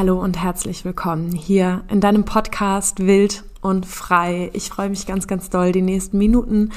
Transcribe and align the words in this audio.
Hallo 0.00 0.18
und 0.18 0.42
herzlich 0.42 0.86
willkommen 0.86 1.30
hier 1.30 1.84
in 1.90 2.00
deinem 2.00 2.24
Podcast 2.24 3.00
Wild 3.00 3.44
und 3.60 3.84
Frei. 3.84 4.48
Ich 4.54 4.70
freue 4.70 4.88
mich 4.88 5.04
ganz, 5.04 5.26
ganz 5.26 5.50
doll, 5.50 5.72
die 5.72 5.82
nächsten 5.82 6.16
Minuten, 6.16 6.70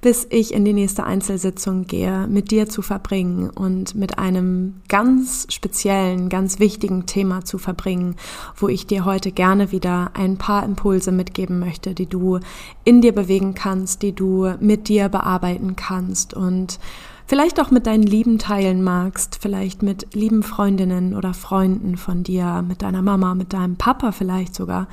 bis 0.00 0.28
ich 0.30 0.54
in 0.54 0.64
die 0.64 0.72
nächste 0.72 1.02
Einzelsitzung 1.02 1.88
gehe, 1.88 2.28
mit 2.28 2.52
dir 2.52 2.68
zu 2.68 2.80
verbringen 2.80 3.50
und 3.50 3.96
mit 3.96 4.20
einem 4.20 4.80
ganz 4.88 5.48
speziellen, 5.50 6.28
ganz 6.28 6.60
wichtigen 6.60 7.06
Thema 7.06 7.44
zu 7.44 7.58
verbringen, 7.58 8.14
wo 8.54 8.68
ich 8.68 8.86
dir 8.86 9.04
heute 9.04 9.32
gerne 9.32 9.72
wieder 9.72 10.12
ein 10.14 10.38
paar 10.38 10.62
Impulse 10.62 11.10
mitgeben 11.10 11.58
möchte, 11.58 11.94
die 11.94 12.06
du 12.06 12.38
in 12.84 13.00
dir 13.00 13.12
bewegen 13.12 13.54
kannst, 13.54 14.02
die 14.02 14.12
du 14.12 14.54
mit 14.60 14.86
dir 14.86 15.08
bearbeiten 15.08 15.74
kannst 15.74 16.32
und 16.32 16.78
vielleicht 17.28 17.60
auch 17.60 17.70
mit 17.70 17.86
deinen 17.86 18.02
Lieben 18.02 18.38
teilen 18.38 18.82
magst, 18.82 19.38
vielleicht 19.40 19.82
mit 19.82 20.14
lieben 20.14 20.42
Freundinnen 20.42 21.14
oder 21.14 21.34
Freunden 21.34 21.96
von 21.96 22.24
dir, 22.24 22.64
mit 22.66 22.82
deiner 22.82 23.02
Mama, 23.02 23.34
mit 23.34 23.52
deinem 23.52 23.76
Papa 23.76 24.12
vielleicht 24.12 24.54
sogar. 24.54 24.88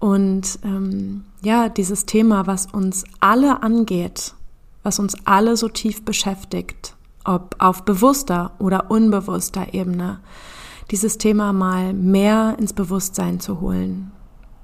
Und 0.00 0.58
ähm, 0.64 1.24
ja, 1.42 1.68
dieses 1.68 2.06
Thema, 2.06 2.46
was 2.46 2.66
uns 2.66 3.04
alle 3.20 3.62
angeht, 3.62 4.34
was 4.82 4.98
uns 4.98 5.14
alle 5.26 5.56
so 5.56 5.68
tief 5.68 6.04
beschäftigt, 6.04 6.94
ob 7.24 7.56
auf 7.58 7.84
bewusster 7.84 8.52
oder 8.58 8.90
unbewusster 8.90 9.74
Ebene, 9.74 10.20
dieses 10.90 11.18
Thema 11.18 11.52
mal 11.52 11.92
mehr 11.92 12.56
ins 12.58 12.72
Bewusstsein 12.72 13.40
zu 13.40 13.60
holen. 13.60 14.10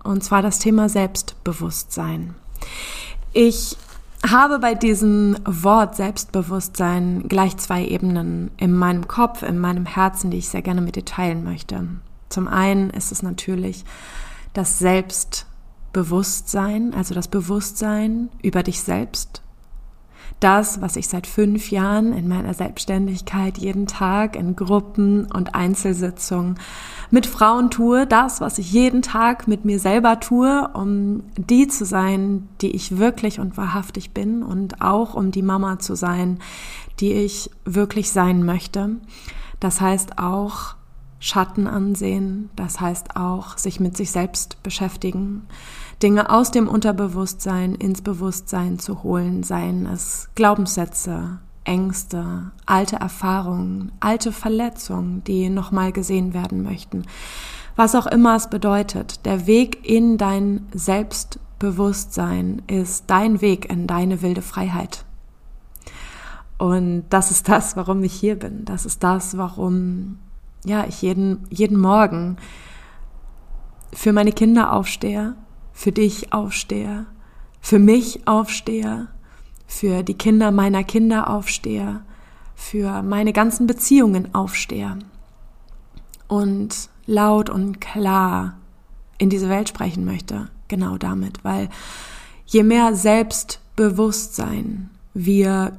Und 0.03 0.25
zwar 0.25 0.41
das 0.41 0.59
Thema 0.59 0.89
Selbstbewusstsein. 0.89 2.35
Ich 3.35 3.77
habe 4.31 4.59
bei 4.59 4.75
diesem 4.75 5.37
Wort 5.45 5.97
Selbstbewusstsein 5.97 7.25
gleich 7.29 7.59
zwei 7.59 7.85
Ebenen 7.85 8.51
in 8.57 8.73
meinem 8.73 9.07
Kopf, 9.07 9.43
in 9.43 9.59
meinem 9.59 9.85
Herzen, 9.87 10.31
die 10.31 10.39
ich 10.39 10.49
sehr 10.49 10.63
gerne 10.63 10.81
mit 10.81 10.97
dir 10.97 11.05
teilen 11.05 11.45
möchte. 11.45 11.87
Zum 12.29 12.49
einen 12.49 12.91
ist 12.91 13.13
es 13.13 13.23
natürlich 13.23 13.85
das 14.53 14.79
Selbstbewusstsein, 14.79 16.93
also 16.95 17.15
das 17.15 17.29
Bewusstsein 17.29 18.29
über 18.43 18.63
dich 18.63 18.81
selbst, 18.81 19.43
das, 20.41 20.81
was 20.81 20.97
ich 20.97 21.09
seit 21.09 21.27
fünf 21.27 21.71
Jahren 21.71 22.13
in 22.13 22.29
meiner 22.29 22.53
Selbstständigkeit 22.53 23.57
jeden 23.59 23.87
Tag 23.87 24.37
in 24.37 24.57
Gruppen 24.57 25.25
und 25.33 25.55
Einzelsitzungen 25.55 26.59
mit 27.11 27.27
Frauen 27.27 27.71
tue, 27.71 28.07
das, 28.07 28.41
was 28.41 28.59
ich 28.59 28.73
jeden 28.73 29.01
Tag 29.01 29.47
mit 29.49 29.65
mir 29.65 29.79
selber 29.79 30.21
tue, 30.21 30.69
um 30.75 31.23
die 31.37 31.69
zu 31.69 31.85
sein, 31.85 32.49
die 32.61 32.73
ich 32.73 32.99
wirklich 32.99 33.41
und 33.41 33.57
wahrhaftig 33.57 34.11
bin 34.11 34.43
und 34.43 34.83
auch 34.83 35.15
um 35.15 35.31
die 35.31 35.43
Mama 35.43 35.79
zu 35.79 35.95
sein, 35.95 36.41
die 37.01 37.13
ich 37.13 37.51
wirklich 37.65 38.11
sein 38.11 38.45
möchte. 38.45 38.97
Das 39.61 39.81
heißt 39.81 40.19
auch 40.19 40.75
Schatten 41.21 41.67
ansehen, 41.67 42.51
das 42.55 42.81
heißt 42.81 43.17
auch 43.17 43.57
sich 43.57 43.81
mit 43.81 43.97
sich 43.97 44.11
selbst 44.11 44.63
beschäftigen. 44.63 45.47
Dinge 46.03 46.31
aus 46.31 46.51
dem 46.51 46.69
Unterbewusstsein 46.69 47.75
ins 47.75 48.03
Bewusstsein 48.03 48.79
zu 48.79 49.03
holen, 49.03 49.43
seien 49.43 49.87
es 49.87 50.29
Glaubenssätze, 50.35 51.39
Ängste, 51.65 52.53
alte 52.67 52.97
Erfahrungen, 52.97 53.93
alte 54.01 54.33
Verletzungen, 54.33 55.25
die 55.25 55.49
nochmal 55.49 55.93
gesehen 55.93 56.35
werden 56.35 56.63
möchten. 56.63 57.05
Was 57.77 57.95
auch 57.95 58.07
immer 58.07 58.37
es 58.37 58.49
bedeutet, 58.49 59.25
der 59.25 59.47
Weg 59.47 59.89
in 59.89 60.19
dein 60.19 60.67
Selbstbewusstsein 60.73 62.63
ist 62.67 63.05
dein 63.09 63.41
Weg 63.41 63.71
in 63.71 63.87
deine 63.87 64.23
wilde 64.23 64.43
Freiheit. 64.43 65.05
Und 66.59 67.05
das 67.11 67.31
ist 67.31 67.49
das, 67.49 67.77
warum 67.77 68.05
ich 68.05 68.13
hier 68.13 68.39
bin. 68.39 68.65
Das 68.65 68.87
ist 68.87 69.03
das, 69.03 69.37
warum 69.37 70.19
ja, 70.65 70.85
ich 70.87 71.03
jeden, 71.03 71.47
jeden 71.51 71.79
Morgen 71.79 72.37
für 73.93 74.13
meine 74.13 74.33
Kinder 74.33 74.73
aufstehe, 74.73 75.35
für 75.75 75.93
dich 75.93 76.33
aufstehe, 76.33 77.05
für 77.61 77.79
mich 77.79 78.27
aufstehe, 78.27 79.09
für 79.67 80.03
die 80.03 80.15
Kinder 80.15 80.51
meiner 80.51 80.85
Kinder 80.85 81.29
aufstehe, 81.29 82.01
für 82.55 83.03
meine 83.03 83.35
ganzen 83.35 83.67
Beziehungen 83.67 84.35
aufstehe 84.35 84.99
und 86.29 86.89
laut 87.07 87.51
und 87.51 87.81
klar 87.81 88.57
in 89.19 89.29
diese 89.29 89.49
Welt 89.49 89.69
sprechen 89.69 90.05
möchte, 90.05 90.49
genau 90.69 90.97
damit, 90.97 91.45
weil 91.45 91.69
je 92.47 92.63
mehr 92.63 92.95
Selbstbewusstsein 92.95 94.91
wir 95.13 95.73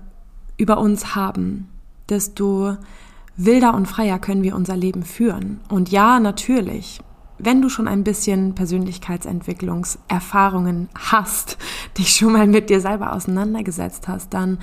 über 0.58 0.78
uns 0.78 1.16
haben, 1.16 1.70
desto 2.10 2.78
wilder 3.38 3.74
und 3.74 3.88
freier 3.88 4.20
können 4.20 4.44
wir 4.44 4.56
unser 4.56 4.76
Leben 4.78 5.04
führen. 5.04 5.60
Und 5.70 5.90
ja, 5.90 6.20
natürlich, 6.20 7.02
wenn 7.38 7.62
du 7.62 7.70
schon 7.70 7.88
ein 7.88 8.04
bisschen 8.04 8.56
Persönlichkeitsentwicklungserfahrungen 8.56 10.90
hast, 10.96 11.60
dich 11.98 12.16
schon 12.16 12.34
mal 12.34 12.48
mit 12.48 12.70
dir 12.70 12.82
selber 12.82 13.14
auseinandergesetzt 13.14 14.08
hast, 14.08 14.34
dann 14.34 14.58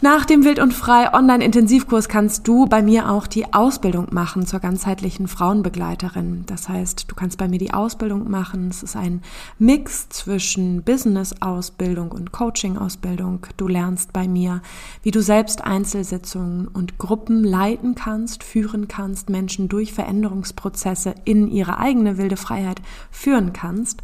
nach 0.00 0.24
dem 0.24 0.44
Wild 0.44 0.60
und 0.60 0.72
Frei 0.72 1.12
Online-Intensivkurs 1.12 2.08
kannst 2.08 2.46
du 2.46 2.66
bei 2.66 2.82
mir 2.82 3.10
auch 3.10 3.26
die 3.26 3.52
Ausbildung 3.52 4.06
machen 4.12 4.46
zur 4.46 4.60
ganzheitlichen 4.60 5.26
Frauenbegleiterin. 5.26 6.44
Das 6.46 6.68
heißt, 6.68 7.10
du 7.10 7.16
kannst 7.16 7.36
bei 7.36 7.48
mir 7.48 7.58
die 7.58 7.74
Ausbildung 7.74 8.30
machen. 8.30 8.68
Es 8.68 8.84
ist 8.84 8.94
ein 8.94 9.22
Mix 9.58 10.08
zwischen 10.08 10.84
Business-Ausbildung 10.84 12.12
und 12.12 12.30
Coaching-Ausbildung. 12.30 13.46
Du 13.56 13.66
lernst 13.66 14.12
bei 14.12 14.28
mir, 14.28 14.62
wie 15.02 15.10
du 15.10 15.20
selbst 15.20 15.64
Einzelsitzungen 15.64 16.68
und 16.68 16.98
Gruppen 16.98 17.42
leiten 17.42 17.96
kannst, 17.96 18.44
führen 18.44 18.86
kannst, 18.86 19.28
Menschen 19.30 19.68
durch 19.68 19.92
Veränderungsprozesse 19.92 21.16
in 21.24 21.50
ihre 21.50 21.78
eigene 21.78 22.18
wilde 22.18 22.36
Freiheit 22.36 22.80
führen 23.10 23.52
kannst. 23.52 24.02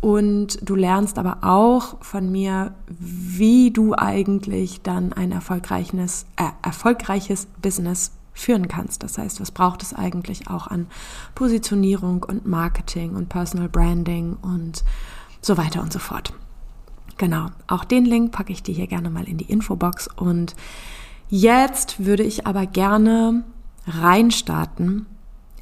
Und 0.00 0.58
du 0.62 0.76
lernst 0.76 1.18
aber 1.18 1.38
auch 1.42 2.02
von 2.02 2.32
mir, 2.32 2.74
wie 2.88 3.70
du 3.70 3.94
eigentlich 3.94 4.80
dann 4.82 5.12
ein 5.12 5.30
erfolgreiches, 5.30 6.24
äh, 6.36 6.44
erfolgreiches 6.62 7.46
Business 7.60 8.12
führen 8.32 8.68
kannst. 8.68 9.02
Das 9.02 9.18
heißt, 9.18 9.40
was 9.40 9.50
braucht 9.50 9.82
es 9.82 9.92
eigentlich 9.92 10.48
auch 10.48 10.68
an 10.68 10.86
Positionierung 11.34 12.22
und 12.22 12.46
Marketing 12.46 13.14
und 13.14 13.28
Personal 13.28 13.68
Branding 13.68 14.38
und 14.40 14.84
so 15.42 15.58
weiter 15.58 15.82
und 15.82 15.92
so 15.92 15.98
fort. 15.98 16.32
Genau, 17.18 17.48
auch 17.66 17.84
den 17.84 18.06
Link 18.06 18.32
packe 18.32 18.52
ich 18.52 18.62
dir 18.62 18.74
hier 18.74 18.86
gerne 18.86 19.10
mal 19.10 19.24
in 19.24 19.36
die 19.36 19.50
Infobox 19.50 20.08
und 20.16 20.54
Jetzt 21.30 22.04
würde 22.04 22.24
ich 22.24 22.48
aber 22.48 22.66
gerne 22.66 23.44
reinstarten 23.86 25.06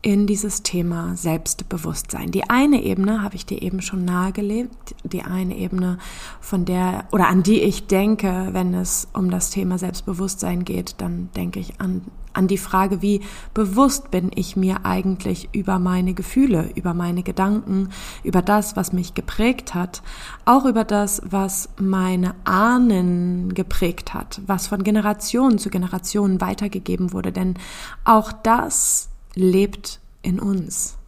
in 0.08 0.26
dieses 0.26 0.62
Thema 0.62 1.16
Selbstbewusstsein. 1.16 2.30
Die 2.30 2.48
eine 2.48 2.82
Ebene 2.82 3.22
habe 3.22 3.36
ich 3.36 3.44
dir 3.44 3.60
eben 3.60 3.82
schon 3.82 4.06
nahegelegt, 4.06 4.94
die 5.04 5.20
eine 5.20 5.54
Ebene, 5.54 5.98
von 6.40 6.64
der 6.64 7.04
oder 7.12 7.28
an 7.28 7.42
die 7.42 7.60
ich 7.60 7.88
denke, 7.88 8.48
wenn 8.52 8.72
es 8.72 9.08
um 9.12 9.30
das 9.30 9.50
Thema 9.50 9.76
Selbstbewusstsein 9.76 10.64
geht, 10.64 10.94
dann 11.02 11.28
denke 11.36 11.60
ich 11.60 11.78
an, 11.78 12.06
an 12.32 12.48
die 12.48 12.56
Frage, 12.56 13.02
wie 13.02 13.20
bewusst 13.52 14.10
bin 14.10 14.30
ich 14.34 14.56
mir 14.56 14.86
eigentlich 14.86 15.50
über 15.52 15.78
meine 15.78 16.14
Gefühle, 16.14 16.70
über 16.74 16.94
meine 16.94 17.22
Gedanken, 17.22 17.90
über 18.24 18.40
das, 18.40 18.76
was 18.76 18.94
mich 18.94 19.12
geprägt 19.12 19.74
hat, 19.74 20.02
auch 20.46 20.64
über 20.64 20.84
das, 20.84 21.20
was 21.28 21.68
meine 21.78 22.34
Ahnen 22.44 23.52
geprägt 23.52 24.14
hat, 24.14 24.40
was 24.46 24.68
von 24.68 24.84
Generation 24.84 25.58
zu 25.58 25.68
Generation 25.68 26.40
weitergegeben 26.40 27.12
wurde, 27.12 27.30
denn 27.30 27.58
auch 28.04 28.32
das 28.32 29.10
lebt 29.38 30.00
in 30.22 30.40
uns. 30.40 30.98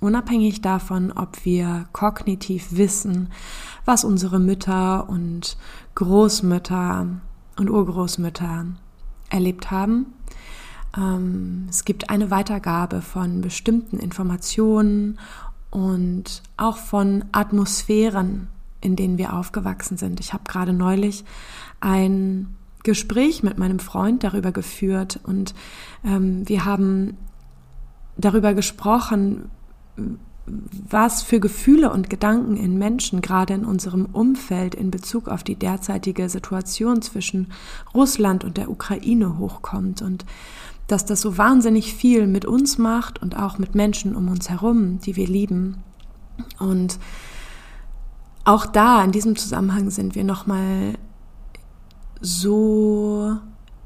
Unabhängig 0.00 0.62
davon, 0.62 1.12
ob 1.12 1.44
wir 1.44 1.86
kognitiv 1.92 2.68
wissen, 2.70 3.30
was 3.84 4.04
unsere 4.04 4.40
Mütter 4.40 5.08
und 5.08 5.58
Großmütter 5.94 7.20
und 7.56 7.70
Urgroßmütter 7.70 8.64
erlebt 9.28 9.70
haben. 9.70 10.06
Ähm, 10.96 11.66
es 11.68 11.84
gibt 11.84 12.08
eine 12.08 12.30
Weitergabe 12.30 13.02
von 13.02 13.42
bestimmten 13.42 13.98
Informationen 13.98 15.18
und 15.70 16.42
auch 16.56 16.78
von 16.78 17.26
Atmosphären, 17.32 18.48
in 18.80 18.96
denen 18.96 19.18
wir 19.18 19.34
aufgewachsen 19.34 19.98
sind. 19.98 20.18
Ich 20.20 20.32
habe 20.32 20.44
gerade 20.48 20.72
neulich 20.72 21.24
ein 21.80 22.56
Gespräch 22.82 23.42
mit 23.42 23.58
meinem 23.58 23.78
Freund 23.78 24.24
darüber 24.24 24.52
geführt 24.52 25.20
und 25.22 25.54
ähm, 26.04 26.48
wir 26.48 26.64
haben 26.64 27.16
darüber 28.16 28.54
gesprochen, 28.54 29.50
was 30.46 31.22
für 31.22 31.40
Gefühle 31.40 31.92
und 31.92 32.10
Gedanken 32.10 32.56
in 32.56 32.78
Menschen, 32.78 33.20
gerade 33.20 33.54
in 33.54 33.64
unserem 33.64 34.06
Umfeld, 34.06 34.74
in 34.74 34.90
Bezug 34.90 35.28
auf 35.28 35.44
die 35.44 35.54
derzeitige 35.54 36.28
Situation 36.28 37.02
zwischen 37.02 37.52
Russland 37.94 38.44
und 38.44 38.56
der 38.56 38.70
Ukraine 38.70 39.38
hochkommt 39.38 40.02
und 40.02 40.24
dass 40.86 41.04
das 41.04 41.20
so 41.20 41.38
wahnsinnig 41.38 41.94
viel 41.94 42.26
mit 42.26 42.44
uns 42.44 42.78
macht 42.78 43.22
und 43.22 43.38
auch 43.38 43.58
mit 43.58 43.74
Menschen 43.76 44.16
um 44.16 44.28
uns 44.28 44.50
herum, 44.50 44.98
die 45.00 45.14
wir 45.14 45.28
lieben. 45.28 45.84
Und 46.58 46.98
auch 48.44 48.66
da 48.66 49.04
in 49.04 49.12
diesem 49.12 49.36
Zusammenhang 49.36 49.90
sind 49.90 50.16
wir 50.16 50.24
nochmal 50.24 50.94
so 52.20 53.36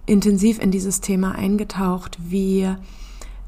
intensiv 0.07 0.59
in 0.59 0.71
dieses 0.71 1.01
Thema 1.01 1.33
eingetaucht, 1.33 2.19
wie 2.21 2.69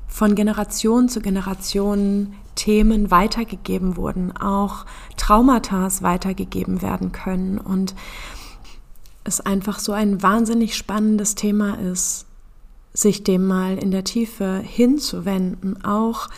von 0.07 0.35
Generation 0.35 1.09
zu 1.09 1.21
Generation 1.21 2.35
Themen 2.55 3.11
weitergegeben 3.11 3.97
wurden, 3.97 4.35
auch 4.37 4.87
Traumata 5.17 5.89
weitergegeben 6.01 6.81
werden 6.83 7.13
können 7.13 7.59
und 7.59 7.95
es 9.25 9.41
einfach 9.41 9.79
so 9.79 9.93
ein 9.93 10.23
wahnsinnig 10.23 10.77
spannendes 10.77 11.35
Thema 11.35 11.79
ist, 11.79 12.27
sich 12.95 13.25
dem 13.25 13.47
mal 13.47 13.77
in 13.77 13.91
der 13.91 14.05
Tiefe 14.05 14.63
hinzuwenden, 14.65 15.85
auch 15.85 16.29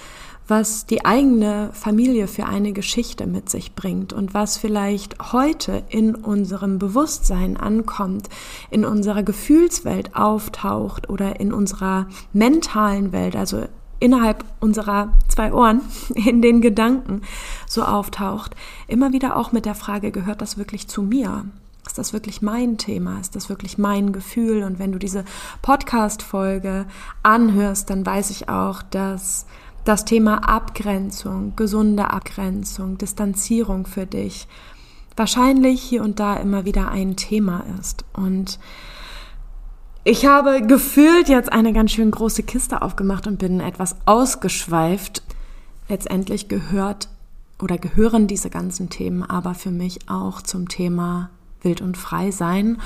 was 0.49 0.87
die 0.87 1.05
eigene 1.05 1.71
Familie 1.75 2.27
für 2.27 2.47
eine 2.47 2.73
Geschichte 2.73 3.27
mit 3.27 3.51
sich 3.51 3.75
bringt 3.75 4.13
und 4.13 4.33
was 4.35 4.57
vielleicht 4.57 5.33
heute 5.33 5.85
in 5.91 6.15
unserem 6.15 6.79
Bewusstsein 6.79 7.57
ankommt, 7.57 8.29
in 8.71 8.85
unserer 8.85 9.23
Gefühlswelt 9.23 10.17
auftaucht 10.17 11.11
oder 11.11 11.39
in 11.39 11.53
unserer 11.53 12.07
mentalen 12.33 13.13
Welt, 13.13 13.37
also 13.37 13.67
innerhalb 14.01 14.45
unserer 14.61 15.13
zwei 15.29 15.53
Ohren, 15.53 15.83
in 16.15 16.41
den 16.41 16.61
Gedanken 16.61 17.23
so 17.67 17.83
auftaucht, 17.83 18.57
immer 18.87 19.13
wieder 19.13 19.37
auch 19.37 19.53
mit 19.53 19.67
der 19.67 19.75
Frage, 19.75 20.11
gehört 20.11 20.41
das 20.41 20.57
wirklich 20.57 20.89
zu 20.89 21.03
mir? 21.03 21.45
Ist 21.87 21.97
das 21.97 22.13
wirklich 22.13 22.43
mein 22.43 22.77
Thema? 22.77 23.19
Ist 23.19 23.35
das 23.35 23.49
wirklich 23.49 23.79
mein 23.79 24.13
Gefühl? 24.13 24.63
Und 24.63 24.79
wenn 24.79 24.93
du 24.93 24.99
diese 24.99 25.25
Podcast-Folge 25.63 26.87
anhörst, 27.23 27.89
dann 27.89 28.05
weiß 28.05 28.31
ich 28.31 28.51
auch, 28.51 28.83
dass 28.83 29.47
das 29.89 30.05
Thema 30.05 30.49
Abgrenzung, 30.49 31.57
gesunde 31.57 32.11
Abgrenzung, 32.11 32.99
Distanzierung 32.99 33.87
für 33.87 34.05
dich 34.05 34.47
wahrscheinlich 35.17 35.83
hier 35.83 36.03
und 36.03 36.21
da 36.21 36.37
immer 36.37 36.65
wieder 36.65 36.91
ein 36.91 37.17
Thema 37.17 37.65
ist. 37.81 38.05
Und 38.13 38.59
ich 40.05 40.27
habe 40.27 40.63
gefühlt 40.63 41.29
jetzt 41.29 41.53
eine 41.53 41.73
ganz 41.73 41.93
schön 41.93 42.11
große 42.11 42.43
Kiste 42.45 42.83
aufgemacht 42.83 43.27
und 43.27 43.39
bin 43.39 43.61
etwas 43.61 43.97
ausgeschweift. 44.07 45.23
Letztendlich 45.89 46.49
gehört 46.49 47.09
oder 47.61 47.79
gehören 47.79 48.27
diese 48.27 48.51
ganzen 48.51 48.91
Themen 48.91 49.23
aber 49.23 49.55
für 49.55 49.71
mich 49.71 50.09
auch 50.09 50.43
zum 50.43 50.69
Thema 50.69 51.31
Wild 51.63 51.81
und 51.81 51.97
Frei 51.97 52.31
sein 52.31 52.79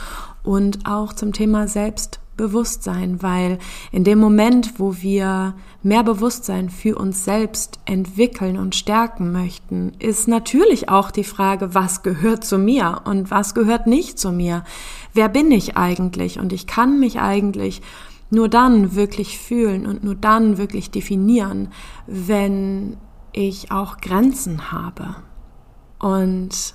und 0.43 0.87
auch 0.87 1.13
zum 1.13 1.33
Thema 1.33 1.69
Selbst 1.69 2.22
Bewusstsein, 2.37 3.23
weil 3.23 3.59
in 3.91 4.05
dem 4.05 4.19
Moment, 4.19 4.79
wo 4.79 4.97
wir 5.01 5.55
mehr 5.83 6.03
Bewusstsein 6.03 6.71
für 6.71 6.97
uns 6.97 7.25
selbst 7.25 7.79
entwickeln 7.85 8.57
und 8.57 8.75
stärken 8.75 9.33
möchten, 9.33 9.93
ist 9.99 10.29
natürlich 10.29 10.89
auch 10.89 11.11
die 11.11 11.25
Frage, 11.25 11.75
was 11.75 12.03
gehört 12.03 12.45
zu 12.45 12.59
mir 12.59 13.03
und 13.05 13.31
was 13.31 13.55
gehört 13.55 13.87
nicht 13.87 14.19
zu 14.19 14.33
mir? 14.33 14.65
Wer 15.13 15.29
bin 15.29 15.51
ich 15.51 15.77
eigentlich? 15.77 16.39
Und 16.39 16.53
ich 16.53 16.67
kann 16.67 16.99
mich 16.99 17.21
eigentlich 17.21 17.83
nur 18.31 18.49
dann 18.49 18.95
wirklich 18.95 19.39
fühlen 19.39 19.87
und 19.87 20.03
nur 20.03 20.15
dann 20.15 20.57
wirklich 20.57 20.91
definieren, 20.91 21.69
wenn 22.07 22.97
ich 23.33 23.71
auch 23.71 23.99
Grenzen 23.99 24.73
habe. 24.73 25.17
Und 25.99 26.75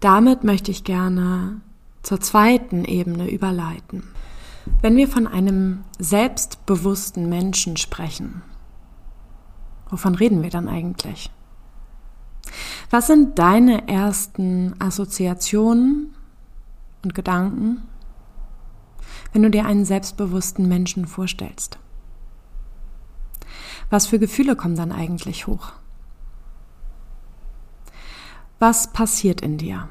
damit 0.00 0.44
möchte 0.44 0.70
ich 0.70 0.84
gerne 0.84 1.62
zur 2.02 2.20
zweiten 2.20 2.84
Ebene 2.84 3.30
überleiten. 3.30 4.04
Wenn 4.82 4.96
wir 4.96 5.08
von 5.08 5.26
einem 5.26 5.84
selbstbewussten 5.98 7.28
Menschen 7.28 7.76
sprechen, 7.76 8.42
wovon 9.88 10.14
reden 10.14 10.42
wir 10.42 10.50
dann 10.50 10.68
eigentlich? 10.68 11.30
Was 12.90 13.06
sind 13.06 13.38
deine 13.38 13.88
ersten 13.88 14.74
Assoziationen 14.80 16.14
und 17.04 17.14
Gedanken, 17.14 17.82
wenn 19.32 19.42
du 19.42 19.50
dir 19.50 19.64
einen 19.64 19.84
selbstbewussten 19.84 20.68
Menschen 20.68 21.06
vorstellst? 21.06 21.78
Was 23.90 24.06
für 24.06 24.18
Gefühle 24.18 24.56
kommen 24.56 24.76
dann 24.76 24.92
eigentlich 24.92 25.46
hoch? 25.46 25.72
Was 28.58 28.92
passiert 28.92 29.40
in 29.40 29.56
dir? 29.56 29.88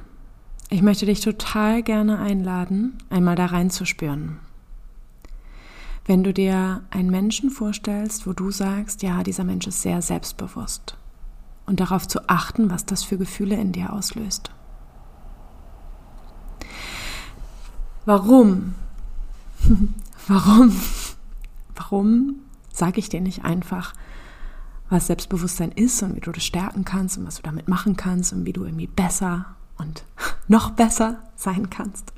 Ich 0.69 0.81
möchte 0.81 1.05
dich 1.05 1.21
total 1.21 1.81
gerne 1.81 2.19
einladen, 2.19 2.97
einmal 3.09 3.35
da 3.35 3.47
reinzuspüren. 3.47 4.39
Wenn 6.09 6.23
du 6.23 6.33
dir 6.33 6.81
einen 6.89 7.11
Menschen 7.11 7.51
vorstellst, 7.51 8.25
wo 8.25 8.33
du 8.33 8.49
sagst, 8.49 9.03
ja, 9.03 9.21
dieser 9.21 9.43
Mensch 9.43 9.67
ist 9.67 9.83
sehr 9.83 10.01
selbstbewusst 10.01 10.97
und 11.67 11.79
darauf 11.79 12.07
zu 12.07 12.27
achten, 12.27 12.71
was 12.71 12.83
das 12.87 13.03
für 13.03 13.19
Gefühle 13.19 13.55
in 13.55 13.73
dir 13.73 13.93
auslöst. 13.93 14.49
Warum? 18.05 18.73
Warum? 20.27 20.75
Warum 21.75 22.37
sage 22.73 22.97
ich 22.97 23.09
dir 23.09 23.21
nicht 23.21 23.45
einfach, 23.45 23.93
was 24.89 25.05
Selbstbewusstsein 25.05 25.71
ist 25.71 26.01
und 26.01 26.15
wie 26.15 26.21
du 26.21 26.31
das 26.31 26.43
stärken 26.43 26.85
kannst 26.85 27.19
und 27.19 27.27
was 27.27 27.35
du 27.35 27.43
damit 27.43 27.67
machen 27.67 27.97
kannst 27.97 28.33
und 28.33 28.47
wie 28.47 28.53
du 28.53 28.63
irgendwie 28.65 28.87
besser 28.87 29.45
und 29.77 30.05
noch 30.47 30.71
besser 30.71 31.19
sein 31.35 31.69
kannst? 31.69 32.13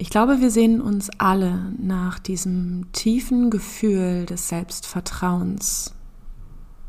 Ich 0.00 0.10
glaube, 0.10 0.40
wir 0.40 0.52
sehen 0.52 0.80
uns 0.80 1.10
alle 1.18 1.72
nach 1.76 2.20
diesem 2.20 2.86
tiefen 2.92 3.50
Gefühl 3.50 4.26
des 4.26 4.48
Selbstvertrauens 4.48 5.92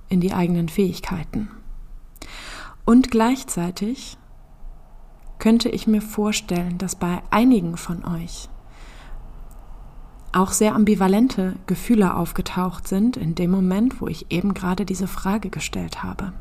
in 0.10 0.22
die 0.22 0.32
eigenen 0.32 0.70
Fähigkeiten. 0.70 1.50
Und 2.86 3.10
gleichzeitig 3.10 4.20
könnte 5.40 5.70
ich 5.70 5.88
mir 5.88 6.04
vorstellen, 6.04 6.78
dass 6.78 6.96
bei 6.96 7.24
einigen 7.32 7.78
von 7.78 8.06
euch 8.06 8.48
auch 10.32 10.52
sehr 10.52 10.76
ambivalente 10.76 11.56
Gefühle 11.66 12.14
aufgetaucht 12.14 12.88
sind 12.88 13.18
in 13.18 13.34
dem 13.34 13.50
Moment, 13.50 14.02
wo 14.02 14.08
ich 14.08 14.32
eben 14.32 14.54
gerade 14.54 14.86
diese 14.86 15.08
Frage 15.08 15.50
gestellt 15.50 16.04
habe. 16.04 16.34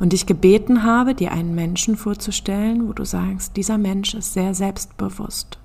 Und 0.00 0.12
dich 0.12 0.26
gebeten 0.26 0.82
habe, 0.82 1.14
dir 1.14 1.30
einen 1.30 1.54
Menschen 1.54 1.96
vorzustellen, 1.96 2.88
wo 2.88 2.94
du 2.94 3.04
sagst, 3.04 3.56
dieser 3.56 3.78
Mensch 3.78 4.14
ist 4.14 4.32
sehr 4.32 4.54
selbstbewusst 4.54 5.59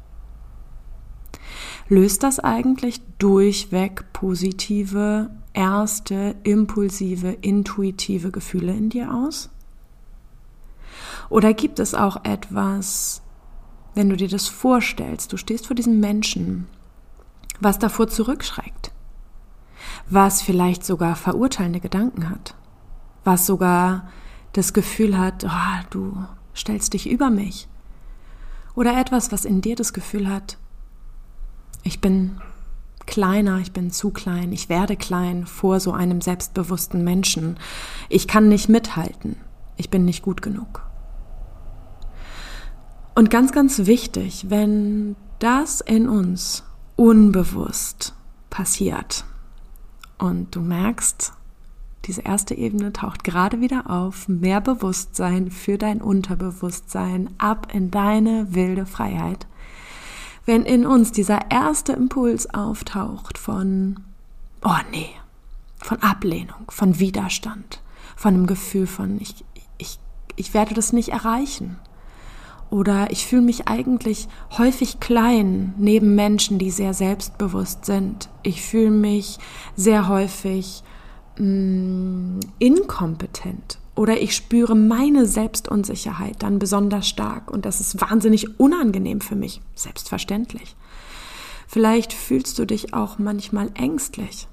löst 1.88 2.24
das 2.24 2.40
eigentlich 2.40 3.02
durchweg 3.20 4.12
positive, 4.14 5.30
erste, 5.54 6.36
impulsive, 6.44 7.38
intuitive 7.42 8.32
Gefühle 8.32 8.74
in 8.74 8.90
dir 8.90 9.14
aus? 9.14 9.50
Oder 11.30 11.54
gibt 11.54 11.80
es 11.80 11.94
auch 11.94 12.24
etwas 12.24 13.22
wenn 13.96 14.10
du 14.10 14.18
dir 14.18 14.28
das 14.28 14.48
vorstellst, 14.48 15.34
du 15.34 15.38
stehst 15.38 15.68
vor 15.68 15.76
diesem 15.76 16.00
Menschen, 16.00 16.68
was 17.62 17.80
davor 17.80 18.10
zurückschreckt, 18.10 18.92
was 20.10 20.42
vielleicht 20.42 20.86
sogar 20.86 21.16
verurteilende 21.16 21.80
Gedanken 21.80 22.30
hat, 22.30 22.56
was 23.24 23.46
sogar 23.46 24.10
das 24.52 24.74
Gefühl 24.74 25.18
hat, 25.18 25.46
oh, 25.46 25.86
du 25.90 26.26
stellst 26.54 26.94
dich 26.94 27.10
über 27.10 27.30
mich, 27.30 27.68
oder 28.76 29.00
etwas, 29.00 29.32
was 29.32 29.46
in 29.46 29.62
dir 29.62 29.78
das 29.78 29.94
Gefühl 29.94 30.30
hat, 30.30 30.58
ich 31.86 32.02
bin 32.02 32.42
kleiner, 33.06 33.60
ich 33.60 33.72
bin 33.72 33.92
zu 33.92 34.10
klein, 34.10 34.52
ich 34.52 34.68
werde 34.68 34.98
klein 34.98 35.46
vor 35.46 35.80
so 35.80 35.94
einem 35.94 36.20
selbstbewussten 36.20 37.04
Menschen, 37.04 37.58
ich 38.10 38.28
kann 38.28 38.50
nicht 38.50 38.68
mithalten, 38.68 39.38
ich 39.78 39.90
bin 39.90 40.04
nicht 40.04 40.24
gut 40.24 40.42
genug. 40.42 40.82
Und 43.14 43.30
ganz, 43.30 43.54
ganz 43.54 43.86
wichtig, 43.86 44.48
wenn 44.50 45.16
das 45.40 45.80
in 45.80 46.10
uns 46.10 46.64
unbewusst 46.96 48.14
passiert 48.50 49.24
und 50.18 50.56
du 50.56 50.62
merkst, 50.62 51.34
diese 52.06 52.22
erste 52.22 52.56
Ebene 52.56 52.94
taucht 52.94 53.24
gerade 53.24 53.62
wieder 53.62 53.90
auf, 53.90 54.28
mehr 54.28 54.60
Bewusstsein 54.60 55.52
für 55.52 55.78
dein 55.78 56.02
Unterbewusstsein, 56.02 57.30
ab 57.38 57.68
in 57.74 57.92
deine 57.92 58.54
wilde 58.54 58.86
Freiheit. 58.86 59.48
Wenn 60.46 60.64
in 60.64 60.86
uns 60.86 61.12
dieser 61.12 61.50
erste 61.50 61.94
Impuls 61.94 62.54
auftaucht 62.54 63.38
von, 63.38 64.00
oh 64.64 64.78
nee, 64.92 65.10
von 65.78 66.02
Ablehnung, 66.02 66.70
von 66.70 67.00
Widerstand, 67.00 67.82
von 68.16 68.34
einem 68.34 68.48
Gefühl 68.48 68.88
von, 68.88 69.20
ich, 69.20 69.44
ich, 69.78 70.00
ich 70.36 70.54
werde 70.54 70.76
das 70.76 70.94
nicht 70.94 71.10
erreichen, 71.10 71.78
oder 72.70 73.12
ich 73.12 73.26
fühle 73.26 73.44
mich 73.44 73.68
eigentlich 73.68 74.28
häufig 74.58 75.00
klein 75.00 75.74
neben 75.78 76.16
Menschen, 76.16 76.58
die 76.58 76.72
sehr 76.72 76.94
selbstbewusst 76.94 77.86
sind. 77.86 78.30
Ich 78.42 78.64
fühle 78.64 78.90
mich 78.90 79.38
sehr 79.76 80.08
häufig 80.08 80.84
mh, 81.38 81.46
mm, 81.46 82.40
inkompetent 82.58 83.78
oder 83.96 84.22
ich 84.22 84.36
spüre 84.36 84.76
meine 84.76 85.26
Selbstunsicherheit 85.26 86.44
dann 86.44 86.60
besonders 86.60 87.08
stark 87.08 87.50
und 87.50 87.66
das 87.66 87.80
ist 87.80 88.02
wahnsinnig 88.02 88.60
unangenehm 88.60 89.22
für 89.22 89.36
mich, 89.36 89.62
selbstverständlich. 89.74 90.76
Vielleicht 91.68 92.14
fühlst 92.14 92.60
du 92.60 92.66
dich 92.66 92.94
auch 92.94 93.18
manchmal 93.18 93.72
ängstlich 93.74 94.48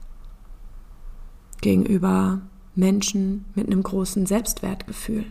gegenüber 1.61 2.40
Menschen 2.75 3.44
mit 3.54 3.66
einem 3.66 3.82
großen 3.82 4.26
Selbstwertgefühl. 4.26 5.26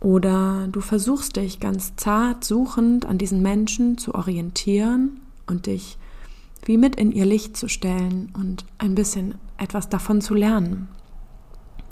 Oder 0.00 0.68
du 0.70 0.80
versuchst 0.80 1.36
dich 1.36 1.60
ganz 1.60 1.96
zart 1.96 2.44
suchend 2.44 3.06
an 3.06 3.16
diesen 3.16 3.40
Menschen 3.40 3.96
zu 3.96 4.14
orientieren 4.14 5.20
und 5.46 5.66
dich 5.66 5.96
wie 6.66 6.76
mit 6.76 6.96
in 6.96 7.12
ihr 7.12 7.26
Licht 7.26 7.56
zu 7.56 7.68
stellen 7.68 8.32
und 8.34 8.64
ein 8.78 8.94
bisschen 8.94 9.36
etwas 9.58 9.88
davon 9.88 10.20
zu 10.20 10.34
lernen. 10.34 10.88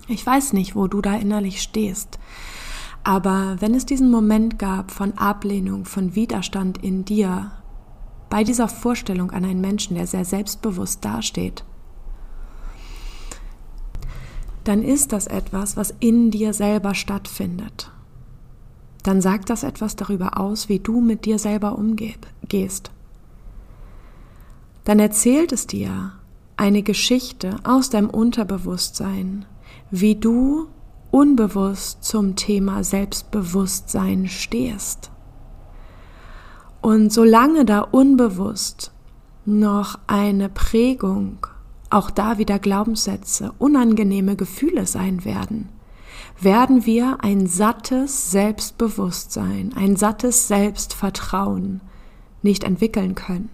Ich 0.09 0.25
weiß 0.27 0.53
nicht, 0.53 0.75
wo 0.75 0.89
du 0.89 1.01
da 1.01 1.15
innerlich 1.15 1.63
stehst, 1.63 2.19
aber 3.05 3.57
wenn 3.61 3.75
es 3.75 3.87
diesen 3.87 4.11
Moment 4.11 4.59
gab 4.59 4.91
von 4.91 5.17
Ablehnung, 5.19 5.85
von 5.85 6.15
Widerstand 6.15 6.83
in 6.83 7.05
dir, 7.05 7.53
bei 8.31 8.45
dieser 8.45 8.69
Vorstellung 8.69 9.31
an 9.31 9.45
einen 9.45 9.61
Menschen, 9.61 9.97
der 9.97 10.07
sehr 10.07 10.25
selbstbewusst 10.25 11.05
dasteht, 11.05 11.65
dann 14.65 14.83
ist 14.83 15.13
das 15.13 15.27
etwas, 15.27 15.77
was 15.77 15.93
in 16.01 16.31
dir 16.31 16.53
selber 16.53 16.95
stattfindet 16.95 17.93
dann 19.03 19.21
sagt 19.21 19.51
das 19.51 19.63
etwas 19.63 19.97
darüber 19.97 20.39
aus, 20.39 20.69
wie 20.69 20.79
du 20.79 21.01
mit 21.01 21.25
dir 21.25 21.39
selber 21.39 21.77
umgehst. 21.77 22.91
Dann 24.85 24.99
erzählt 24.99 25.53
es 25.53 25.67
dir 25.67 26.13
eine 26.57 26.83
Geschichte 26.83 27.57
aus 27.65 27.91
deinem 27.91 28.11
Unterbewusstsein, 28.11 29.45
wie 29.91 30.15
du 30.15 30.69
unbewusst 31.11 32.03
zum 32.05 32.37
Thema 32.37 32.83
Selbstbewusstsein 32.83 34.29
stehst. 34.29 35.11
Und 36.81 37.13
solange 37.13 37.65
da 37.65 37.81
unbewusst 37.81 38.93
noch 39.45 39.99
eine 40.07 40.49
Prägung, 40.49 41.47
auch 41.91 42.11
da 42.11 42.39
wieder 42.39 42.59
Glaubenssätze, 42.59 43.53
unangenehme 43.59 44.37
Gefühle 44.37 44.87
sein 44.87 45.25
werden, 45.25 45.69
werden 46.41 46.87
wir 46.87 47.19
ein 47.23 47.47
sattes 47.47 48.31
Selbstbewusstsein, 48.31 49.73
ein 49.77 49.97
sattes 49.97 50.49
Selbstvertrauen 50.49 51.83
nicht 52.43 52.65
entwickeln 52.65 53.15
können. 53.15 53.51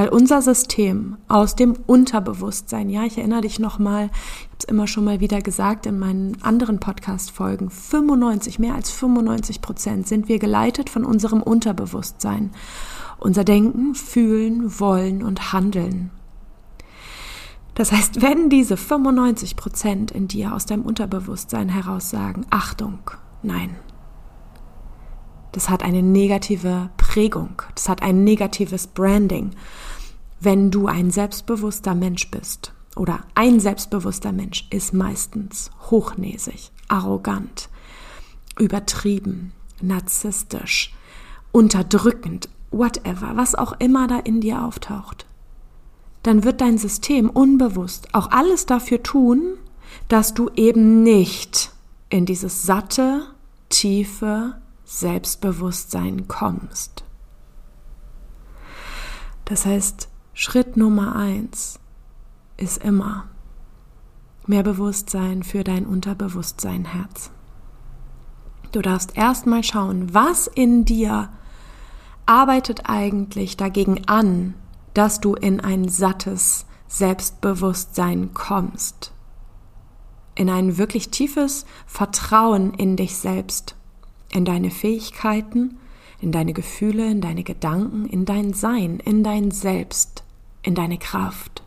Weil 0.00 0.08
unser 0.08 0.40
System 0.40 1.18
aus 1.28 1.56
dem 1.56 1.76
Unterbewusstsein, 1.86 2.88
ja, 2.88 3.04
ich 3.04 3.18
erinnere 3.18 3.42
dich 3.42 3.58
nochmal, 3.58 4.06
ich 4.06 4.46
habe 4.46 4.56
es 4.60 4.64
immer 4.64 4.86
schon 4.86 5.04
mal 5.04 5.20
wieder 5.20 5.42
gesagt 5.42 5.84
in 5.84 5.98
meinen 5.98 6.42
anderen 6.42 6.80
Podcast-Folgen, 6.80 7.68
95, 7.68 8.58
mehr 8.58 8.76
als 8.76 8.90
95 8.90 9.60
Prozent 9.60 10.08
sind 10.08 10.26
wir 10.26 10.38
geleitet 10.38 10.88
von 10.88 11.04
unserem 11.04 11.42
Unterbewusstsein. 11.42 12.50
Unser 13.18 13.44
Denken, 13.44 13.94
Fühlen, 13.94 14.80
Wollen 14.80 15.22
und 15.22 15.52
Handeln. 15.52 16.10
Das 17.74 17.92
heißt, 17.92 18.22
wenn 18.22 18.48
diese 18.48 18.78
95 18.78 19.54
Prozent 19.54 20.12
in 20.12 20.28
dir 20.28 20.54
aus 20.54 20.64
deinem 20.64 20.86
Unterbewusstsein 20.86 21.68
heraus 21.68 22.08
sagen, 22.08 22.46
Achtung, 22.48 23.00
nein, 23.42 23.76
das 25.52 25.68
hat 25.68 25.82
eine 25.82 26.02
negative 26.02 26.90
Prägung, 26.96 27.62
das 27.74 27.88
hat 27.88 28.02
ein 28.02 28.24
negatives 28.24 28.86
Branding. 28.86 29.50
Wenn 30.40 30.70
du 30.70 30.86
ein 30.86 31.10
selbstbewusster 31.10 31.94
Mensch 31.94 32.30
bist, 32.30 32.72
oder 32.96 33.20
ein 33.34 33.60
selbstbewusster 33.60 34.32
Mensch 34.32 34.66
ist 34.70 34.92
meistens 34.92 35.70
hochnäsig, 35.90 36.72
arrogant, 36.88 37.68
übertrieben, 38.58 39.52
narzisstisch, 39.80 40.92
unterdrückend, 41.52 42.48
whatever, 42.70 43.32
was 43.36 43.54
auch 43.54 43.74
immer 43.78 44.06
da 44.08 44.18
in 44.18 44.40
dir 44.40 44.64
auftaucht 44.64 45.26
dann 46.22 46.44
wird 46.44 46.60
dein 46.60 46.78
System 46.78 47.30
unbewusst 47.30 48.14
auch 48.14 48.30
alles 48.30 48.66
dafür 48.66 49.02
tun, 49.02 49.56
dass 50.08 50.34
du 50.34 50.50
eben 50.54 51.02
nicht 51.02 51.72
in 52.08 52.26
dieses 52.26 52.64
satte, 52.64 53.26
tiefe 53.68 54.59
Selbstbewusstsein 54.92 56.26
kommst. 56.26 57.04
Das 59.44 59.64
heißt, 59.64 60.08
Schritt 60.34 60.76
Nummer 60.76 61.14
eins 61.14 61.78
ist 62.56 62.82
immer 62.82 63.28
mehr 64.46 64.64
Bewusstsein 64.64 65.44
für 65.44 65.62
dein 65.62 65.86
Unterbewusstsein 65.86 66.84
Herz. 66.86 67.30
Du 68.72 68.82
darfst 68.82 69.16
erstmal 69.16 69.62
schauen, 69.62 70.12
was 70.12 70.48
in 70.48 70.84
dir 70.84 71.28
arbeitet 72.26 72.82
eigentlich 72.86 73.56
dagegen 73.56 74.08
an, 74.08 74.54
dass 74.92 75.20
du 75.20 75.34
in 75.34 75.60
ein 75.60 75.88
sattes 75.88 76.66
Selbstbewusstsein 76.88 78.34
kommst, 78.34 79.12
in 80.34 80.50
ein 80.50 80.78
wirklich 80.78 81.10
tiefes 81.10 81.64
Vertrauen 81.86 82.74
in 82.74 82.96
dich 82.96 83.16
selbst, 83.16 83.76
in 84.32 84.44
deine 84.44 84.70
Fähigkeiten, 84.70 85.78
in 86.20 86.32
deine 86.32 86.52
Gefühle, 86.52 87.10
in 87.10 87.20
deine 87.20 87.42
Gedanken, 87.42 88.06
in 88.06 88.24
dein 88.24 88.52
Sein, 88.52 89.00
in 89.00 89.22
dein 89.24 89.50
Selbst, 89.50 90.24
in 90.62 90.74
deine 90.74 90.98
Kraft. 90.98 91.62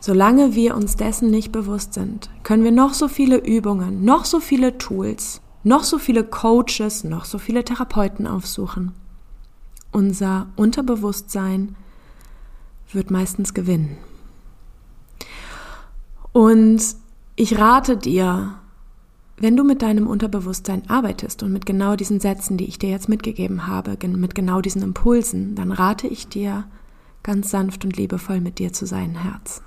Solange 0.00 0.54
wir 0.54 0.76
uns 0.76 0.96
dessen 0.96 1.30
nicht 1.30 1.52
bewusst 1.52 1.94
sind, 1.94 2.28
können 2.42 2.64
wir 2.64 2.72
noch 2.72 2.92
so 2.92 3.08
viele 3.08 3.38
Übungen, 3.38 4.04
noch 4.04 4.24
so 4.26 4.40
viele 4.40 4.76
Tools, 4.76 5.40
noch 5.62 5.84
so 5.84 5.98
viele 5.98 6.24
Coaches, 6.24 7.04
noch 7.04 7.24
so 7.24 7.38
viele 7.38 7.64
Therapeuten 7.64 8.26
aufsuchen 8.26 8.92
unser 9.94 10.48
Unterbewusstsein 10.56 11.76
wird 12.92 13.10
meistens 13.10 13.54
gewinnen. 13.54 13.96
Und 16.32 16.82
ich 17.36 17.58
rate 17.58 17.96
dir, 17.96 18.58
wenn 19.36 19.56
du 19.56 19.64
mit 19.64 19.82
deinem 19.82 20.06
Unterbewusstsein 20.06 20.88
arbeitest 20.88 21.42
und 21.42 21.52
mit 21.52 21.66
genau 21.66 21.96
diesen 21.96 22.20
Sätzen, 22.20 22.56
die 22.56 22.66
ich 22.66 22.78
dir 22.78 22.90
jetzt 22.90 23.08
mitgegeben 23.08 23.66
habe, 23.66 23.96
mit 24.06 24.34
genau 24.34 24.60
diesen 24.60 24.82
Impulsen, 24.82 25.54
dann 25.54 25.72
rate 25.72 26.06
ich 26.06 26.28
dir, 26.28 26.64
ganz 27.22 27.50
sanft 27.50 27.84
und 27.84 27.96
liebevoll 27.96 28.40
mit 28.40 28.58
dir 28.58 28.72
zu 28.72 28.86
sein, 28.86 29.16
Herz. 29.16 29.62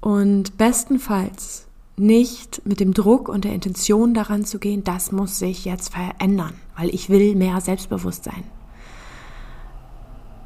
Und 0.00 0.56
bestenfalls 0.56 1.66
nicht 1.96 2.62
mit 2.64 2.80
dem 2.80 2.94
Druck 2.94 3.28
und 3.28 3.44
der 3.44 3.52
Intention 3.52 4.14
daran 4.14 4.44
zu 4.44 4.58
gehen, 4.58 4.84
das 4.84 5.12
muss 5.12 5.38
sich 5.38 5.64
jetzt 5.64 5.92
verändern, 5.92 6.54
weil 6.76 6.88
ich 6.94 7.10
will 7.10 7.34
mehr 7.34 7.60
Selbstbewusstsein. 7.60 8.44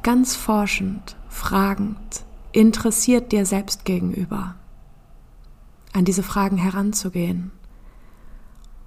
Ganz 0.03 0.35
forschend, 0.35 1.15
fragend, 1.29 2.23
interessiert 2.51 3.31
dir 3.31 3.45
selbst 3.45 3.85
gegenüber, 3.85 4.55
an 5.97 6.05
diese 6.05 6.21
Fragen 6.21 6.57
heranzugehen 6.57 7.49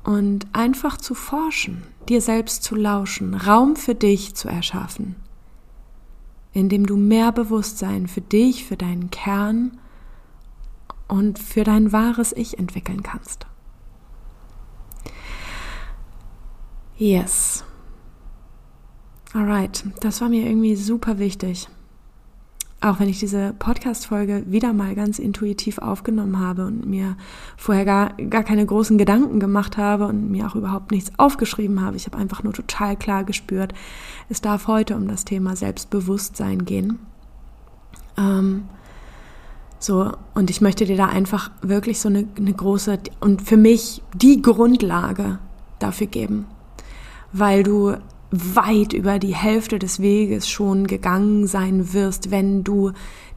und 0.05 0.47
einfach 0.53 0.97
zu 0.97 1.17
forschen, 1.17 1.83
dir 2.09 2.21
selbst 2.21 2.63
zu 2.63 2.77
lauschen, 2.77 3.35
Raum 3.35 3.75
für 3.75 3.97
dich 3.97 4.37
zu 4.37 4.47
erschaffen, 4.49 5.17
indem 6.53 6.87
du 6.87 6.97
mehr 6.97 7.33
Bewusstsein 7.33 8.07
für 8.07 8.21
dich, 8.21 8.65
für 8.65 8.77
deinen 8.77 9.11
Kern 9.11 9.81
und 11.09 11.41
für 11.41 11.65
dein 11.65 11.91
wahres 11.91 12.33
Ich 12.33 12.61
entwickeln 12.61 13.03
kannst. 13.03 13.45
Yes. 16.97 17.65
Alright, 19.33 19.85
das 20.01 20.21
war 20.21 20.29
mir 20.29 20.47
irgendwie 20.47 20.77
super 20.77 21.19
wichtig 21.19 21.69
auch 22.81 22.99
wenn 22.99 23.09
ich 23.09 23.19
diese 23.19 23.55
Podcast-Folge 23.59 24.45
wieder 24.47 24.73
mal 24.73 24.95
ganz 24.95 25.19
intuitiv 25.19 25.79
aufgenommen 25.79 26.39
habe 26.39 26.67
und 26.67 26.87
mir 26.87 27.17
vorher 27.57 27.85
gar, 27.85 28.15
gar 28.15 28.43
keine 28.43 28.65
großen 28.65 28.97
Gedanken 28.97 29.39
gemacht 29.39 29.77
habe 29.77 30.07
und 30.07 30.31
mir 30.31 30.47
auch 30.47 30.55
überhaupt 30.55 30.91
nichts 30.91 31.13
aufgeschrieben 31.19 31.83
habe. 31.83 31.97
Ich 31.97 32.07
habe 32.07 32.17
einfach 32.17 32.43
nur 32.43 32.55
total 32.55 32.97
klar 32.97 33.25
gespürt, 33.25 33.75
es 34.31 34.41
darf 34.41 34.67
heute 34.67 34.97
um 34.97 35.09
das 35.09 35.27
Thema 35.27 35.57
Selbstbewusstsein 35.57 36.65
gehen. 36.65 36.99
Ähm, 38.17 38.65
so, 39.79 40.13
und 40.35 40.49
ich 40.49 40.63
möchte 40.63 40.87
dir 40.87 40.97
da 40.97 41.07
einfach 41.07 41.51
wirklich 41.61 42.01
so 42.01 42.09
eine, 42.09 42.27
eine 42.37 42.53
große 42.53 42.99
und 43.21 43.43
für 43.43 43.57
mich 43.59 44.03
die 44.15 44.41
Grundlage 44.41 45.39
dafür 45.79 46.07
geben, 46.07 46.47
weil 47.33 47.63
du 47.63 47.97
weit 48.31 48.93
über 48.93 49.19
die 49.19 49.35
Hälfte 49.35 49.79
des 49.79 50.01
Weges 50.01 50.49
schon 50.49 50.87
gegangen 50.87 51.47
sein 51.47 51.93
wirst, 51.93 52.31
wenn 52.31 52.65
du 52.65 52.93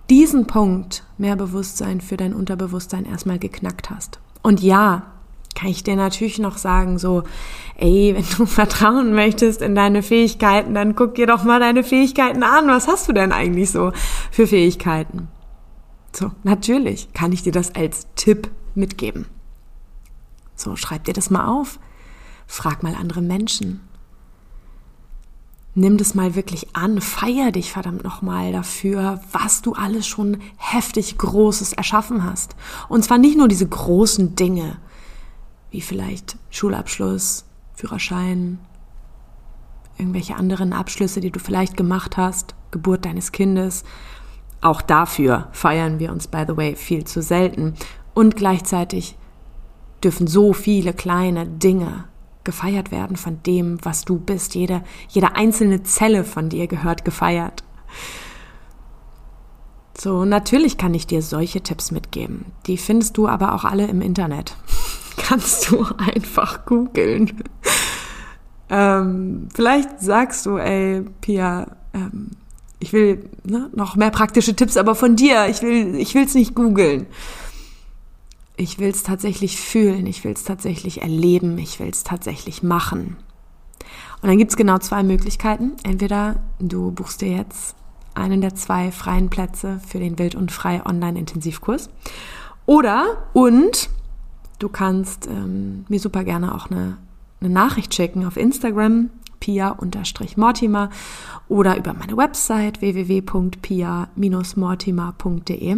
diesen 0.10 0.48
Punkt 0.48 1.04
mehr 1.18 1.36
Bewusstsein 1.36 2.02
für 2.02 2.18
dein 2.18 2.34
Unterbewusstsein 2.34 3.06
erstmal 3.06 3.40
geknackt 3.40 3.90
hast. 3.90 4.20
Und 4.42 4.62
ja, 4.62 5.14
kann 5.56 5.70
ich 5.70 5.84
dir 5.84 5.96
natürlich 5.96 6.40
noch 6.40 6.58
sagen, 6.58 7.00
so, 7.00 7.24
ey, 7.78 8.14
wenn 8.16 8.26
du 8.38 8.46
vertrauen 8.52 9.14
möchtest 9.14 9.62
in 9.62 9.76
deine 9.76 10.04
Fähigkeiten, 10.04 10.74
dann 10.74 10.96
guck 10.96 11.16
dir 11.16 11.28
doch 11.28 11.44
mal 11.44 11.60
deine 11.60 11.84
Fähigkeiten 11.84 12.44
an. 12.44 12.68
Was 12.68 12.88
hast 12.88 13.08
du 13.08 13.14
denn 13.14 13.32
eigentlich 13.32 13.72
so 13.72 13.92
für 14.32 14.48
Fähigkeiten? 14.48 15.30
So, 16.12 16.32
natürlich 16.44 17.12
kann 17.14 17.32
ich 17.32 17.42
dir 17.42 17.52
das 17.52 17.74
als 17.74 18.08
Tipp 18.16 18.52
mitgeben. 18.76 19.26
So, 20.56 20.76
schreib 20.76 21.06
dir 21.06 21.14
das 21.14 21.30
mal 21.30 21.48
auf. 21.48 21.80
Frag 22.46 22.84
mal 22.84 22.96
andere 22.96 23.22
Menschen. 23.22 23.82
Nimm 25.76 25.98
das 25.98 26.14
mal 26.14 26.36
wirklich 26.36 26.76
an, 26.76 27.02
feier 27.02 27.52
dich 27.52 27.72
verdammt 27.72 28.04
nochmal 28.04 28.52
dafür, 28.52 29.20
was 29.32 29.64
du 29.64 29.74
alles 29.74 30.06
schon 30.06 30.38
heftig 30.58 31.18
Großes 31.18 31.74
erschaffen 31.74 32.24
hast. 32.24 32.56
Und 32.90 33.04
zwar 33.04 33.18
nicht 33.18 33.38
nur 33.38 33.48
diese 33.48 33.68
großen 33.68 34.36
Dinge, 34.36 34.78
wie 35.72 35.82
vielleicht 35.82 36.38
Schulabschluss, 36.52 37.46
Führerschein, 37.74 38.60
irgendwelche 39.98 40.36
anderen 40.36 40.74
Abschlüsse, 40.74 41.22
die 41.22 41.32
du 41.32 41.40
vielleicht 41.40 41.76
gemacht 41.76 42.18
hast, 42.18 42.54
Geburt 42.70 43.06
deines 43.06 43.32
Kindes. 43.32 43.84
Auch 44.62 44.82
dafür 44.82 45.48
feiern 45.54 45.98
wir 45.98 46.12
uns, 46.12 46.28
by 46.28 46.44
the 46.48 46.56
way, 46.56 46.76
viel 46.76 47.04
zu 47.06 47.24
selten. 47.24 47.74
Und 48.14 48.36
gleichzeitig 48.36 49.16
dürfen 50.04 50.28
so 50.28 50.54
viele 50.54 50.94
kleine 50.94 51.48
Dinge 51.48 52.06
gefeiert 52.44 52.92
werden 52.92 53.16
von 53.16 53.42
dem, 53.44 53.78
was 53.84 54.06
du 54.06 54.20
bist. 54.20 54.56
Jede, 54.56 54.84
jede 55.10 55.36
einzelne 55.36 55.84
Zelle 55.84 56.24
von 56.24 56.50
dir 56.50 56.68
gehört 56.68 57.06
gefeiert. 57.06 57.64
So, 59.98 60.26
natürlich 60.26 60.78
kann 60.78 60.94
ich 60.94 61.08
dir 61.08 61.22
solche 61.22 61.62
Tipps 61.62 61.92
mitgeben. 61.92 62.46
Die 62.66 62.78
findest 62.78 63.18
du 63.18 63.28
aber 63.28 63.54
auch 63.54 63.64
alle 63.64 63.88
im 63.88 64.02
Internet. 64.02 64.56
Kannst 65.18 65.70
du 65.70 65.86
einfach 65.98 66.66
googeln. 66.66 67.44
ähm, 68.70 69.48
vielleicht 69.54 70.00
sagst 70.00 70.46
du, 70.46 70.58
ey, 70.58 71.06
Pia, 71.22 71.78
ähm, 71.94 72.32
ich 72.80 72.92
will 72.92 73.30
ne, 73.44 73.70
noch 73.74 73.96
mehr 73.96 74.10
praktische 74.10 74.56
Tipps, 74.56 74.76
aber 74.76 74.96
von 74.96 75.16
dir. 75.16 75.48
Ich 75.48 75.62
will, 75.62 75.96
ich 75.96 76.16
will's 76.16 76.34
nicht 76.34 76.56
googeln 76.56 77.06
ich 78.56 78.80
will 78.80 78.90
es 78.90 79.04
tatsächlich 79.04 79.60
fühlen, 79.60 80.06
ich 80.06 80.24
will 80.24 80.34
es 80.34 80.44
tatsächlich 80.44 81.02
erleben, 81.02 81.58
ich 81.58 81.80
will 81.80 81.90
es 81.90 82.04
tatsächlich 82.04 82.62
machen. 82.64 83.18
Und 84.22 84.30
dann 84.30 84.38
gibt 84.38 84.52
es 84.52 84.58
genau 84.58 84.78
zwei 84.78 85.04
Möglichkeiten. 85.04 85.74
Entweder 85.84 86.36
du 86.60 86.92
buchst 86.92 87.22
dir 87.22 87.36
jetzt 87.36 87.76
einen 88.14 88.42
der 88.42 88.54
zwei 88.56 88.92
freien 88.92 89.30
Plätze 89.30 89.80
für 89.86 90.00
den 90.00 90.18
Wild 90.20 90.36
und 90.36 90.52
Frei 90.52 90.86
Online-Intensivkurs. 90.86 91.90
Oder 92.66 93.28
und 93.34 93.90
du 94.60 94.70
kannst 94.70 95.28
ähm, 95.28 95.84
mir 95.90 96.00
super 96.00 96.24
gerne 96.24 96.56
auch 96.56 96.72
eine, 96.72 96.96
eine 97.42 97.50
Nachricht 97.50 97.94
schicken 97.94 98.26
auf 98.26 98.38
Instagram, 98.38 99.10
pia-mortimer 99.42 100.90
oder 101.50 101.76
über 101.76 101.94
meine 101.94 102.16
Website 102.16 102.80
www.pia-mortimer.de 102.80 105.78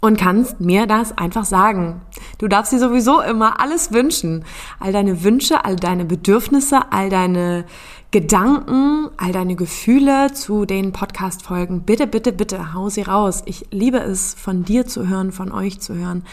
und 0.00 0.18
kannst 0.18 0.60
mir 0.60 0.86
das 0.86 1.16
einfach 1.16 1.44
sagen. 1.44 2.00
Du 2.38 2.48
darfst 2.48 2.72
dir 2.72 2.78
sowieso 2.78 3.20
immer 3.20 3.60
alles 3.60 3.92
wünschen. 3.92 4.44
All 4.78 4.92
deine 4.92 5.22
Wünsche, 5.22 5.64
all 5.64 5.76
deine 5.76 6.04
Bedürfnisse, 6.04 6.90
all 6.90 7.10
deine 7.10 7.64
Gedanken, 8.10 9.08
all 9.18 9.32
deine 9.32 9.54
Gefühle 9.54 10.32
zu 10.32 10.64
den 10.64 10.92
Podcast-Folgen. 10.92 11.82
Bitte, 11.82 12.06
bitte, 12.06 12.32
bitte, 12.32 12.74
hau 12.74 12.88
sie 12.88 13.02
raus. 13.02 13.42
Ich 13.44 13.66
liebe 13.70 13.98
es, 13.98 14.34
von 14.34 14.64
dir 14.64 14.86
zu 14.86 15.06
hören, 15.06 15.32
von 15.32 15.52
euch 15.52 15.80
zu 15.80 15.94
hören. 15.94 16.24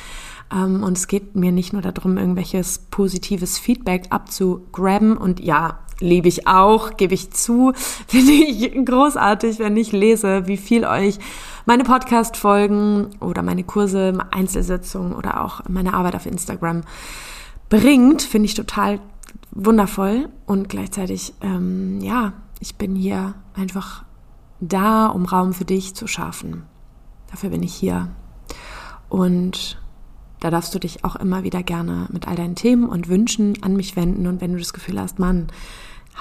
Ähm, 0.51 0.83
und 0.83 0.97
es 0.97 1.07
geht 1.07 1.35
mir 1.35 1.51
nicht 1.51 1.73
nur 1.73 1.81
darum, 1.81 2.17
irgendwelches 2.17 2.79
positives 2.91 3.59
Feedback 3.59 4.07
abzugraben. 4.09 5.17
Und 5.17 5.39
ja, 5.39 5.79
liebe 5.99 6.27
ich 6.27 6.47
auch, 6.47 6.97
gebe 6.97 7.13
ich 7.13 7.31
zu. 7.31 7.73
Finde 8.07 8.31
ich 8.31 8.85
großartig, 8.85 9.59
wenn 9.59 9.77
ich 9.77 9.91
lese, 9.91 10.47
wie 10.47 10.57
viel 10.57 10.85
euch 10.85 11.19
meine 11.65 11.83
Podcast-Folgen 11.83 13.09
oder 13.19 13.43
meine 13.43 13.63
Kurse, 13.63 14.17
Einzelsitzungen 14.31 15.13
oder 15.13 15.43
auch 15.43 15.61
meine 15.67 15.93
Arbeit 15.93 16.15
auf 16.15 16.25
Instagram 16.25 16.81
bringt, 17.69 18.21
finde 18.21 18.45
ich 18.45 18.53
total 18.53 18.99
wundervoll. 19.51 20.29
Und 20.45 20.69
gleichzeitig, 20.69 21.33
ähm, 21.41 21.99
ja, 22.01 22.33
ich 22.59 22.75
bin 22.75 22.95
hier 22.95 23.35
einfach 23.53 24.05
da, 24.59 25.07
um 25.07 25.25
Raum 25.25 25.53
für 25.53 25.65
dich 25.65 25.93
zu 25.93 26.07
schaffen. 26.07 26.63
Dafür 27.29 27.49
bin 27.49 27.63
ich 27.63 27.73
hier. 27.73 28.09
Und 29.09 29.77
da 30.39 30.49
darfst 30.51 30.73
du 30.73 30.79
dich 30.79 31.03
auch 31.03 31.15
immer 31.15 31.43
wieder 31.43 31.63
gerne 31.63 32.07
mit 32.11 32.27
all 32.27 32.35
deinen 32.35 32.55
Themen 32.55 32.87
und 32.87 33.07
Wünschen 33.07 33.61
an 33.63 33.75
mich 33.75 33.95
wenden. 33.95 34.27
Und 34.27 34.41
wenn 34.41 34.53
du 34.53 34.59
das 34.59 34.73
Gefühl 34.73 34.99
hast, 34.99 35.19
Mann, 35.19 35.47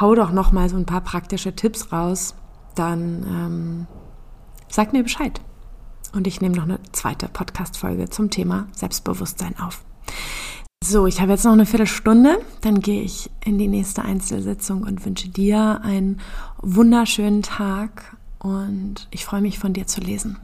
hau 0.00 0.14
doch 0.14 0.33
noch 0.33 0.52
mal 0.52 0.68
so 0.68 0.76
ein 0.76 0.87
paar 0.87 1.02
praktische 1.02 1.55
Tipps 1.55 1.92
raus, 1.92 2.35
dann 2.74 3.26
ähm, 3.29 3.87
Sag 4.68 4.92
mir 4.92 5.02
Bescheid. 5.02 5.40
Und 6.12 6.26
ich 6.26 6.40
nehme 6.40 6.57
noch 6.57 6.64
eine 6.64 6.79
zweite 6.92 7.29
Podcast-Folge 7.29 8.11
zum 8.11 8.31
Thema 8.31 8.66
Selbstbewusstsein 8.72 9.59
auf. 9.59 9.85
So, 10.85 11.07
ich 11.07 11.20
habe 11.20 11.33
jetzt 11.33 11.44
noch 11.44 11.52
eine 11.52 11.66
Viertelstunde, 11.66 12.38
dann 12.61 12.81
gehe 12.81 13.02
ich 13.02 13.31
in 13.44 13.59
die 13.59 13.68
nächste 13.68 14.05
Einzelsitzung 14.05 14.83
und 14.83 15.05
wünsche 15.05 15.29
dir 15.29 15.81
einen 15.83 16.20
wunderschönen 16.61 17.42
Tag 17.42 18.16
und 18.38 19.09
ich 19.11 19.24
freue 19.24 19.40
mich 19.40 19.59
von 19.59 19.72
dir 19.72 19.87
zu 19.87 20.00
lesen. 20.00 20.37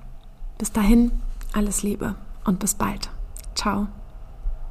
Bis 0.59 0.73
dahin, 0.73 1.13
alles 1.53 1.83
Liebe 1.83 2.17
und 2.45 2.59
bis 2.59 2.75
bald. 2.75 3.12
Ciao. 3.55 4.02